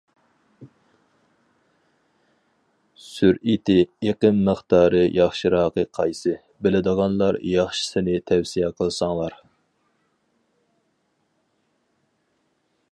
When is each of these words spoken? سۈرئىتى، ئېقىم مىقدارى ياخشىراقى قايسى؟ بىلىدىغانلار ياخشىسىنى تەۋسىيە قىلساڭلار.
سۈرئىتى، 3.07 3.75
ئېقىم 4.07 4.39
مىقدارى 4.47 5.03
ياخشىراقى 5.17 5.85
قايسى؟ 5.99 6.33
بىلىدىغانلار 6.67 7.39
ياخشىسىنى 7.51 8.17
تەۋسىيە 8.33 8.73
قىلساڭلار. 8.81 9.37